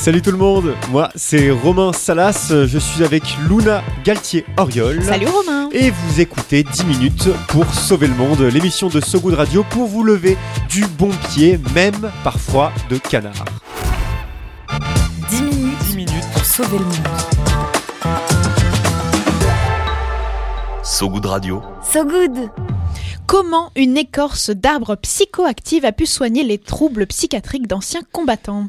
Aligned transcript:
Salut 0.00 0.22
tout 0.22 0.30
le 0.30 0.38
monde, 0.38 0.74
moi 0.90 1.10
c'est 1.14 1.50
Romain 1.50 1.92
Salas, 1.92 2.50
je 2.66 2.78
suis 2.78 3.04
avec 3.04 3.22
Luna 3.50 3.82
Galtier-Oriol. 4.02 5.04
Salut 5.04 5.26
Romain 5.26 5.68
Et 5.72 5.90
vous 5.90 6.20
écoutez 6.22 6.62
10 6.62 6.84
minutes 6.86 7.28
pour 7.48 7.66
sauver 7.74 8.06
le 8.06 8.14
monde, 8.14 8.40
l'émission 8.40 8.88
de 8.88 8.98
So 8.98 9.20
Good 9.20 9.34
Radio 9.34 9.62
pour 9.62 9.88
vous 9.88 10.02
lever 10.02 10.38
du 10.70 10.86
bon 10.86 11.10
pied, 11.28 11.60
même 11.74 12.10
parfois 12.24 12.72
de 12.88 12.96
canard. 12.96 13.44
10 15.28 15.42
minutes, 15.42 15.78
10 15.90 15.96
minutes 15.96 16.30
pour 16.32 16.46
sauver 16.46 16.78
le 16.78 16.84
monde. 16.84 16.94
So 20.82 21.10
Good 21.10 21.26
Radio. 21.26 21.62
So 21.92 22.06
Good 22.06 22.48
Comment 23.26 23.70
une 23.76 23.98
écorce 23.98 24.48
d'arbre 24.48 24.96
psychoactive 24.96 25.84
a 25.84 25.92
pu 25.92 26.06
soigner 26.06 26.42
les 26.42 26.56
troubles 26.56 27.06
psychiatriques 27.06 27.66
d'anciens 27.66 28.00
combattants? 28.12 28.68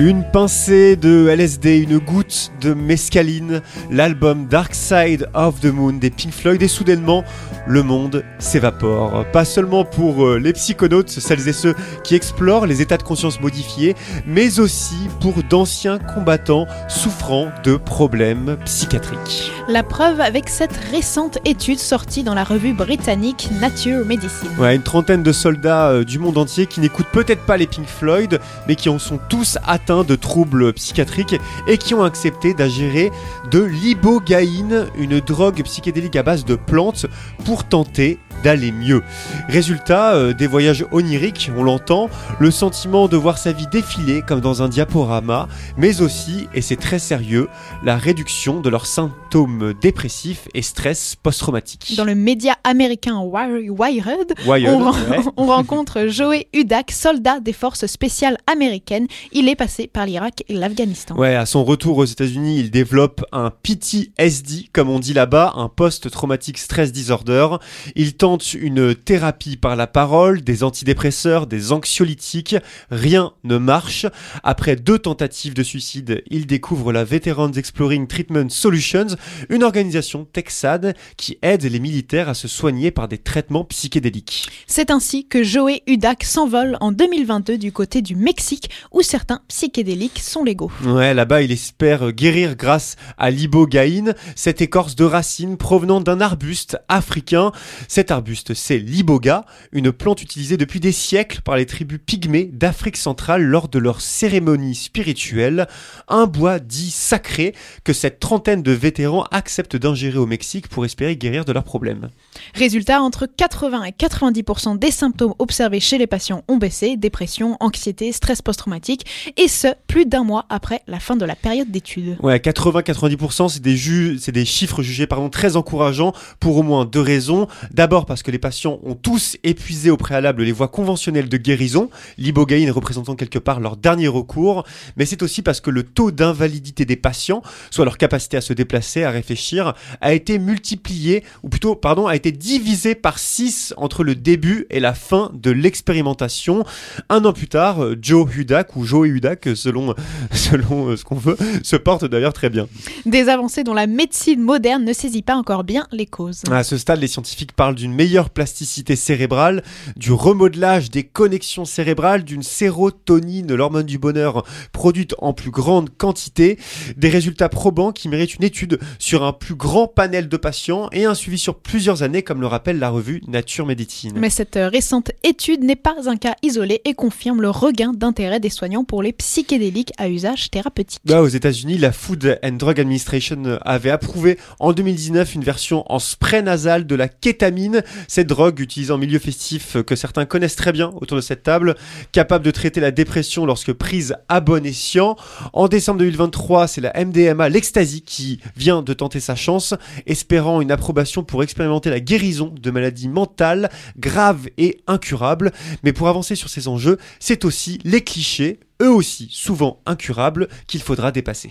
Une 0.00 0.22
pincée 0.22 0.94
de 0.94 1.26
LSD, 1.26 1.78
une 1.78 1.98
goutte 1.98 2.52
de 2.60 2.72
mescaline, 2.72 3.62
l'album 3.90 4.46
Dark 4.46 4.72
Side 4.72 5.28
of 5.34 5.58
the 5.60 5.72
Moon 5.72 5.94
des 5.94 6.10
Pink 6.10 6.32
Floyd 6.32 6.62
et 6.62 6.68
soudainement 6.68 7.24
le 7.66 7.82
monde 7.82 8.24
s'évapore. 8.38 9.26
Pas 9.32 9.44
seulement 9.44 9.84
pour 9.84 10.24
euh, 10.24 10.38
les 10.38 10.52
psychonautes, 10.52 11.10
celles 11.10 11.48
et 11.48 11.52
ceux 11.52 11.74
qui 12.04 12.14
explorent 12.14 12.66
les 12.66 12.80
états 12.80 12.96
de 12.96 13.02
conscience 13.02 13.40
modifiés, 13.40 13.96
mais 14.24 14.60
aussi 14.60 14.96
pour 15.20 15.42
d'anciens 15.42 15.98
combattants 15.98 16.66
souffrant 16.88 17.48
de 17.64 17.76
problèmes 17.76 18.56
psychiatriques. 18.64 19.50
La 19.68 19.82
preuve 19.82 20.20
avec 20.20 20.48
cette 20.48 20.76
récente 20.92 21.38
étude 21.44 21.80
sortie 21.80 22.22
dans 22.22 22.34
la 22.34 22.44
revue 22.44 22.72
britannique 22.72 23.50
Nature 23.60 24.06
Medicine. 24.06 24.48
Ouais, 24.58 24.76
une 24.76 24.82
trentaine 24.82 25.24
de 25.24 25.32
soldats 25.32 25.88
euh, 25.88 26.04
du 26.04 26.20
monde 26.20 26.38
entier 26.38 26.66
qui 26.66 26.78
n'écoutent 26.78 27.10
peut-être 27.12 27.44
pas 27.44 27.56
les 27.56 27.66
Pink 27.66 27.88
Floyd, 27.88 28.38
mais 28.68 28.76
qui 28.76 28.88
en 28.88 29.00
sont 29.00 29.18
tous 29.28 29.58
atteints 29.66 29.87
de 29.88 30.16
troubles 30.16 30.72
psychiatriques 30.74 31.36
et 31.66 31.78
qui 31.78 31.94
ont 31.94 32.02
accepté 32.02 32.52
d'ingérer 32.52 33.10
de 33.50 33.62
l'ibogaïne, 33.62 34.86
une 34.98 35.20
drogue 35.20 35.62
psychédélique 35.62 36.16
à 36.16 36.22
base 36.22 36.44
de 36.44 36.56
plantes, 36.56 37.06
pour 37.44 37.64
tenter 37.64 38.18
d'aller 38.42 38.72
mieux. 38.72 39.02
Résultat, 39.48 40.14
euh, 40.14 40.32
des 40.32 40.46
voyages 40.46 40.84
oniriques, 40.92 41.50
on 41.56 41.62
l'entend, 41.62 42.10
le 42.38 42.50
sentiment 42.50 43.08
de 43.08 43.16
voir 43.16 43.38
sa 43.38 43.52
vie 43.52 43.66
défiler 43.66 44.22
comme 44.22 44.40
dans 44.40 44.62
un 44.62 44.68
diaporama, 44.68 45.48
mais 45.76 46.00
aussi, 46.00 46.48
et 46.54 46.62
c'est 46.62 46.76
très 46.76 46.98
sérieux, 46.98 47.48
la 47.82 47.96
réduction 47.96 48.60
de 48.60 48.68
leurs 48.68 48.86
symptômes 48.86 49.74
dépressifs 49.80 50.48
et 50.54 50.62
stress 50.62 51.16
post-traumatique. 51.22 51.94
Dans 51.96 52.04
le 52.04 52.14
média 52.14 52.56
américain 52.64 53.18
Wired, 53.20 53.70
Wired, 53.70 54.34
on, 54.46 54.90
ouais. 54.90 55.18
on 55.36 55.46
rencontre 55.46 56.06
Joey 56.06 56.48
Hudak, 56.52 56.90
soldat 56.90 57.40
des 57.40 57.52
forces 57.52 57.86
spéciales 57.86 58.38
américaines. 58.46 59.06
Il 59.32 59.48
est 59.48 59.56
passé 59.56 59.86
par 59.86 60.06
l'Irak 60.06 60.44
et 60.48 60.54
l'Afghanistan. 60.54 61.16
Ouais, 61.16 61.34
à 61.34 61.46
son 61.46 61.64
retour 61.64 61.98
aux 61.98 62.04
États-Unis, 62.04 62.58
il 62.58 62.70
développe 62.70 63.24
un 63.32 63.50
PTSD, 63.50 64.68
comme 64.72 64.88
on 64.88 64.98
dit 64.98 65.14
là-bas, 65.14 65.52
un 65.56 65.68
post-traumatic 65.68 66.58
stress 66.58 66.92
disorder. 66.92 67.48
Il 67.96 68.14
tente 68.14 68.27
une 68.36 68.94
thérapie 68.94 69.56
par 69.56 69.76
la 69.76 69.86
parole, 69.86 70.42
des 70.42 70.62
antidépresseurs, 70.62 71.46
des 71.46 71.72
anxiolytiques. 71.72 72.56
Rien 72.90 73.32
ne 73.44 73.56
marche. 73.56 74.06
Après 74.42 74.76
deux 74.76 74.98
tentatives 74.98 75.54
de 75.54 75.62
suicide, 75.62 76.22
il 76.30 76.46
découvre 76.46 76.92
la 76.92 77.04
Veterans 77.04 77.52
Exploring 77.52 78.06
Treatment 78.06 78.48
Solutions, 78.50 79.16
une 79.48 79.62
organisation 79.62 80.24
texane 80.24 80.94
qui 81.16 81.38
aide 81.42 81.64
les 81.64 81.80
militaires 81.80 82.28
à 82.28 82.34
se 82.34 82.48
soigner 82.48 82.90
par 82.90 83.08
des 83.08 83.18
traitements 83.18 83.64
psychédéliques. 83.64 84.48
C'est 84.66 84.90
ainsi 84.90 85.26
que 85.26 85.42
Joey 85.42 85.82
Hudak 85.86 86.24
s'envole 86.24 86.76
en 86.80 86.92
2022 86.92 87.58
du 87.58 87.72
côté 87.72 88.02
du 88.02 88.16
Mexique 88.16 88.70
où 88.92 89.02
certains 89.02 89.40
psychédéliques 89.48 90.18
sont 90.18 90.44
légaux. 90.44 90.70
Ouais, 90.84 91.14
là-bas, 91.14 91.42
il 91.42 91.52
espère 91.52 92.12
guérir 92.12 92.56
grâce 92.56 92.96
à 93.16 93.30
l'ibogaïne, 93.30 94.14
cette 94.34 94.60
écorce 94.60 94.96
de 94.96 95.04
racines 95.04 95.56
provenant 95.56 96.00
d'un 96.00 96.20
arbuste 96.20 96.78
africain. 96.88 97.52
Cet 97.86 98.10
arbuste, 98.10 98.17
c'est 98.54 98.78
l'iboga, 98.78 99.44
une 99.72 99.92
plante 99.92 100.22
utilisée 100.22 100.56
depuis 100.56 100.80
des 100.80 100.92
siècles 100.92 101.40
par 101.42 101.56
les 101.56 101.66
tribus 101.66 101.98
pygmées 102.04 102.50
d'Afrique 102.52 102.96
centrale 102.96 103.42
lors 103.42 103.68
de 103.68 103.78
leurs 103.78 104.00
cérémonies 104.00 104.74
spirituelles. 104.74 105.66
Un 106.08 106.26
bois 106.26 106.58
dit 106.58 106.90
sacré 106.90 107.54
que 107.84 107.92
cette 107.92 108.20
trentaine 108.20 108.62
de 108.62 108.72
vétérans 108.72 109.24
acceptent 109.30 109.76
d'ingérer 109.76 110.18
au 110.18 110.26
Mexique 110.26 110.68
pour 110.68 110.84
espérer 110.84 111.16
guérir 111.16 111.44
de 111.44 111.52
leurs 111.52 111.64
problèmes. 111.64 112.08
Résultat, 112.54 113.00
entre 113.00 113.26
80 113.26 113.84
et 113.84 113.90
90% 113.90 114.78
des 114.78 114.90
symptômes 114.90 115.34
observés 115.38 115.80
chez 115.80 115.98
les 115.98 116.06
patients 116.06 116.44
ont 116.48 116.56
baissé, 116.56 116.96
dépression, 116.96 117.56
anxiété, 117.60 118.12
stress 118.12 118.42
post-traumatique, 118.42 119.06
et 119.36 119.48
ce, 119.48 119.68
plus 119.86 120.06
d'un 120.06 120.24
mois 120.24 120.46
après 120.48 120.82
la 120.86 121.00
fin 121.00 121.16
de 121.16 121.24
la 121.24 121.34
période 121.34 121.70
d'étude. 121.70 122.16
Ouais, 122.22 122.38
80-90%, 122.38 123.48
c'est 123.48 123.62
des, 123.62 123.76
ju 123.76 124.18
c'est 124.18 124.32
des 124.32 124.44
chiffres 124.44 124.82
jugés 124.82 125.06
pardon, 125.06 125.28
très 125.28 125.56
encourageants 125.56 126.12
pour 126.40 126.56
au 126.56 126.62
moins 126.62 126.84
deux 126.84 127.00
raisons. 127.00 127.48
D'abord 127.72 128.06
parce 128.08 128.22
que 128.22 128.30
les 128.30 128.38
patients 128.38 128.80
ont 128.82 128.94
tous 128.94 129.36
épuisé 129.44 129.90
au 129.90 129.96
préalable 129.96 130.42
les 130.42 130.52
voies 130.52 130.68
conventionnelles 130.68 131.28
de 131.28 131.36
guérison, 131.36 131.90
l'ibogaïne 132.16 132.70
représentant 132.70 133.14
quelque 133.14 133.38
part 133.38 133.60
leur 133.60 133.76
dernier 133.76 134.08
recours, 134.08 134.64
mais 134.96 135.06
c'est 135.06 135.22
aussi 135.22 135.42
parce 135.42 135.60
que 135.60 135.70
le 135.70 135.82
taux 135.84 136.10
d'invalidité 136.10 136.84
des 136.84 136.96
patients, 136.96 137.42
soit 137.70 137.84
leur 137.84 137.98
capacité 137.98 138.36
à 138.36 138.40
se 138.40 138.52
déplacer, 138.52 139.04
à 139.04 139.10
réfléchir, 139.10 139.74
a 140.00 140.14
été 140.14 140.38
multiplié, 140.38 141.22
ou 141.42 141.48
plutôt, 141.48 141.74
pardon, 141.74 142.06
a 142.06 142.16
été 142.16 142.32
divisé 142.32 142.94
par 142.94 143.18
6 143.18 143.74
entre 143.76 144.02
le 144.02 144.14
début 144.14 144.66
et 144.70 144.80
la 144.80 144.94
fin 144.94 145.30
de 145.34 145.50
l'expérimentation. 145.50 146.64
Un 147.10 147.24
an 147.24 147.32
plus 147.32 147.48
tard, 147.48 147.80
Joe 148.00 148.26
Hudak, 148.34 148.74
ou 148.76 148.84
Joe 148.84 149.06
Hudak, 149.06 149.50
selon, 149.54 149.94
selon 150.32 150.96
ce 150.96 151.04
qu'on 151.04 151.16
veut, 151.16 151.36
se 151.62 151.76
porte 151.76 152.06
d'ailleurs 152.06 152.32
très 152.32 152.48
bien. 152.48 152.68
Des 153.04 153.28
avancées 153.28 153.64
dont 153.64 153.74
la 153.74 153.86
médecine 153.86 154.40
moderne 154.40 154.84
ne 154.84 154.92
saisit 154.94 155.22
pas 155.22 155.36
encore 155.36 155.64
bien 155.64 155.86
les 155.92 156.06
causes. 156.06 156.42
À 156.50 156.64
ce 156.64 156.78
stade, 156.78 157.00
les 157.00 157.08
scientifiques 157.08 157.52
parlent 157.52 157.74
d'une 157.74 157.92
meilleure 157.98 158.30
plasticité 158.30 158.94
cérébrale, 158.94 159.64
du 159.96 160.12
remodelage 160.12 160.88
des 160.88 161.02
connexions 161.02 161.64
cérébrales, 161.64 162.22
d'une 162.22 162.44
sérotonine, 162.44 163.52
l'hormone 163.52 163.86
du 163.86 163.98
bonheur, 163.98 164.44
produite 164.72 165.16
en 165.18 165.32
plus 165.32 165.50
grande 165.50 165.90
quantité, 165.90 166.58
des 166.96 167.08
résultats 167.08 167.48
probants 167.48 167.90
qui 167.90 168.08
méritent 168.08 168.36
une 168.36 168.44
étude 168.44 168.78
sur 169.00 169.24
un 169.24 169.32
plus 169.32 169.56
grand 169.56 169.88
panel 169.88 170.28
de 170.28 170.36
patients 170.36 170.88
et 170.92 171.06
un 171.06 171.14
suivi 171.16 171.38
sur 171.38 171.58
plusieurs 171.58 172.04
années, 172.04 172.22
comme 172.22 172.40
le 172.40 172.46
rappelle 172.46 172.78
la 172.78 172.90
revue 172.90 173.20
Nature 173.26 173.66
Medicine. 173.66 174.12
Mais 174.14 174.30
cette 174.30 174.56
récente 174.60 175.10
étude 175.24 175.64
n'est 175.64 175.74
pas 175.74 176.08
un 176.08 176.16
cas 176.16 176.36
isolé 176.42 176.80
et 176.84 176.94
confirme 176.94 177.42
le 177.42 177.50
regain 177.50 177.92
d'intérêt 177.92 178.38
des 178.38 178.48
soignants 178.48 178.84
pour 178.84 179.02
les 179.02 179.12
psychédéliques 179.12 179.92
à 179.98 180.08
usage 180.08 180.50
thérapeutique. 180.50 181.00
Bah, 181.04 181.20
aux 181.20 181.26
États-Unis, 181.26 181.78
la 181.78 181.90
Food 181.90 182.38
and 182.44 182.52
Drug 182.52 182.78
Administration 182.78 183.58
avait 183.62 183.90
approuvé 183.90 184.38
en 184.60 184.72
2019 184.72 185.34
une 185.34 185.42
version 185.42 185.84
en 185.92 185.98
spray 185.98 186.44
nasal 186.44 186.86
de 186.86 186.94
la 186.94 187.08
kétamine, 187.08 187.82
cette 188.06 188.26
drogue 188.26 188.60
utilisée 188.60 188.92
en 188.92 188.98
milieu 188.98 189.18
festif 189.18 189.76
que 189.82 189.96
certains 189.96 190.26
connaissent 190.26 190.56
très 190.56 190.72
bien 190.72 190.92
autour 191.00 191.16
de 191.16 191.22
cette 191.22 191.42
table, 191.42 191.76
capable 192.12 192.44
de 192.44 192.50
traiter 192.50 192.80
la 192.80 192.90
dépression 192.90 193.46
lorsque 193.46 193.72
prise 193.72 194.16
à 194.28 194.40
bon 194.40 194.64
escient. 194.64 195.16
En 195.52 195.68
décembre 195.68 195.98
2023, 196.00 196.68
c'est 196.68 196.80
la 196.80 196.92
MDMA, 197.04 197.48
l'ecstasy, 197.48 198.02
qui 198.02 198.40
vient 198.56 198.82
de 198.82 198.92
tenter 198.92 199.20
sa 199.20 199.34
chance, 199.34 199.74
espérant 200.06 200.60
une 200.60 200.70
approbation 200.70 201.24
pour 201.24 201.42
expérimenter 201.42 201.90
la 201.90 202.00
guérison 202.00 202.54
de 202.60 202.70
maladies 202.70 203.08
mentales 203.08 203.70
graves 203.98 204.48
et 204.58 204.80
incurables. 204.86 205.52
Mais 205.82 205.92
pour 205.92 206.08
avancer 206.08 206.34
sur 206.34 206.48
ces 206.48 206.68
enjeux, 206.68 206.98
c'est 207.18 207.44
aussi 207.44 207.78
les 207.84 208.02
clichés, 208.02 208.60
eux 208.82 208.90
aussi 208.90 209.28
souvent 209.30 209.80
incurables, 209.86 210.48
qu'il 210.66 210.82
faudra 210.82 211.12
dépasser. 211.12 211.50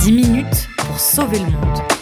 10 0.00 0.12
minutes 0.12 0.68
pour 0.78 0.98
sauver 0.98 1.38
le 1.38 1.44
monde. 1.46 2.01